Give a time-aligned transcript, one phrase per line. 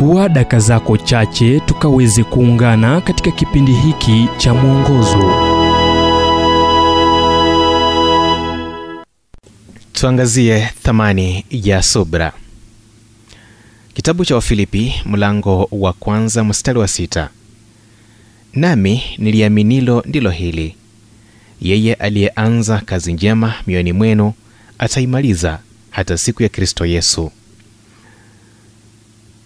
[0.00, 5.32] chukua daka zako chache tukaweze kuungana katika kipindi hiki cha mwongozo.
[9.92, 12.32] Tuangazie thamani ya subra.
[13.94, 17.28] Kitabu cha wafilipi mlango wa kwanza mstari wa sita.
[18.54, 20.76] Nami niliaminilo ndilo hili.
[21.60, 24.32] Yeye aliyeanza kazi njema mioyoni mwenu
[24.78, 25.58] ataimaliza
[25.90, 27.30] hata siku ya kristo yesu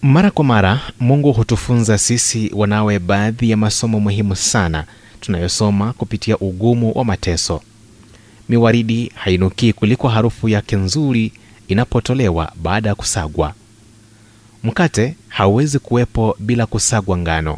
[0.01, 4.85] mara kwa mara mungu hutufunza sisi wanawe baadhi ya masomo muhimu sana
[5.21, 7.61] tunayosoma kupitia ugumu wa mateso.
[8.49, 11.31] Miwaridi hainukii kuliko harufu yake nzuri
[11.67, 13.53] inapotolewa baada ya kusagwa.
[14.63, 17.57] Mkate hauwezi kuwepo bila kusagwa ngano.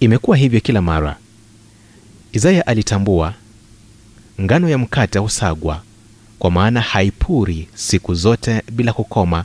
[0.00, 1.16] Imekuwa hivyo kila mara.
[2.32, 3.34] Isaya alitambua
[4.40, 5.82] ngano ya mkate husagwa
[6.38, 9.44] kwa maana haipuri siku zote bila kukoma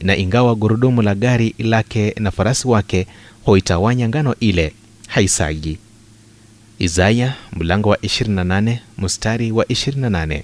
[0.00, 3.06] na ingawa gurudumu la gari lake na farasi wake
[3.44, 4.72] huitawanya ngano ile
[5.08, 5.78] haisagi.
[6.78, 10.42] Isaya mlango wa 28 mstari wa 28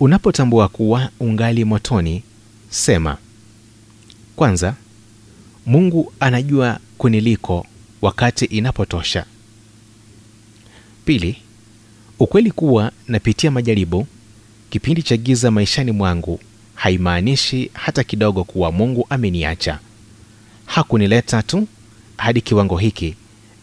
[0.00, 2.22] unapotambua kuwa ungali motoni
[2.70, 3.16] sema
[4.36, 4.74] kwanza
[5.66, 7.66] mungu anajua kuniliko
[8.02, 9.24] wakati inapotosha.
[11.04, 11.36] Pili
[12.18, 14.06] ukweli kuwa napitia majaribu
[14.70, 16.40] kipindi cha giza maishani mwangu
[16.90, 19.78] haimaanishi hata kidogo kuwa mungu ameniacha.
[20.66, 21.68] Hakunileta tu
[22.16, 23.14] hadi kiwango hiki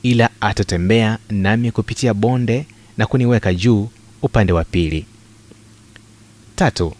[0.03, 2.66] ila atatembea nami kupitia bonde
[2.97, 3.89] na kuniweka juu
[4.21, 5.05] upande wa pili.
[6.55, 6.94] Tatu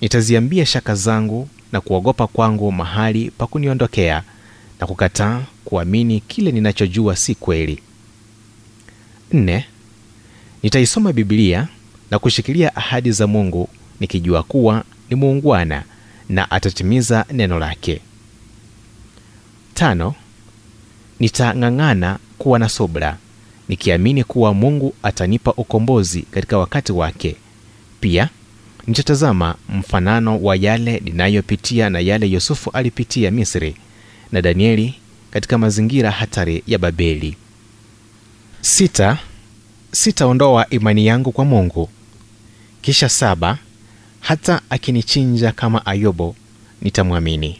[0.00, 4.22] nitaziambia shaka zangu na kuogopa kwangu mahali pa kuniondokea
[4.80, 7.82] na kukataa kuamini kile ninachojua si kweli.
[9.32, 9.64] Nne
[10.62, 11.68] nitaisoma Biblia
[12.10, 13.68] na kushikilia ahadi za mungu
[14.00, 15.82] nikijua kuwa ni muungwana
[16.28, 18.00] na atatimiza neno lake.
[19.74, 20.14] Tano
[21.20, 23.16] nitang'ang'ana kuwa na subra
[23.68, 27.36] nikiamini kuwa mungu atanipa ukombozi katika wakati wake.
[28.00, 28.28] Pia
[28.86, 33.76] nitatazama mfanano wa yale ninayopitia na yale yusufu alipitia misri
[34.32, 34.94] na danieli
[35.30, 37.36] katika mazingira hatari ya babeli.
[38.60, 39.18] Sita
[39.92, 41.88] sitaondoa imani yangu kwa mungu.
[42.82, 43.58] Kisha saba
[44.22, 46.36] hata akinichinja kama Ayobo
[46.82, 47.58] nitamwamini.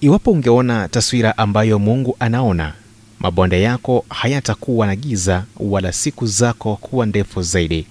[0.00, 2.74] Iwapo ungeona taswira ambayo mungu anaona
[3.20, 7.86] mabonde yako hayatakuwa na giza wala siku zako kuwa ndefu zaidi.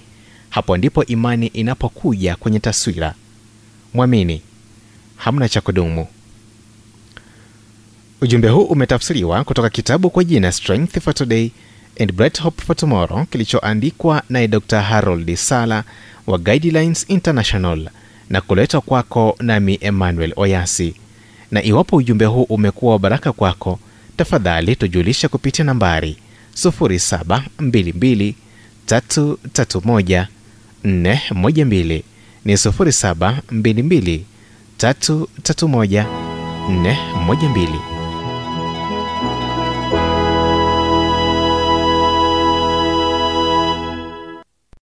[0.49, 3.13] Hapo ndipo imani inapokuja kwenye taswira.
[3.93, 4.41] Mwamini.
[5.15, 6.07] Hamna cha kudumu.
[8.21, 11.51] Ujumbe huu umetafsiriwa kutoka kitabu kwa jina strength for today
[11.99, 14.81] and bright hope for tomorrow kilichoandikwa naye dr.
[14.81, 15.83] Harold sala
[16.27, 17.89] wa guidelines international
[18.29, 20.95] na kuletwa kwako nami emmanuel oyasi.
[21.51, 23.79] Na iwapo ujumbe huu umekuwa wa baraka kwako
[24.17, 26.17] tafadhali tujulisha kupitia nambari
[26.53, 28.33] 722
[28.87, 30.25] 412
[32.45, 34.19] ni 722
[34.79, 36.05] 331
[36.69, 37.96] 412